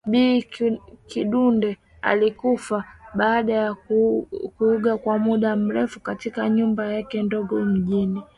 [0.09, 0.43] Bi
[1.07, 2.83] Kidude alikufa
[3.15, 8.23] baada ya kuugua kwa muda mrefu katika nyumba yake ndogo mjini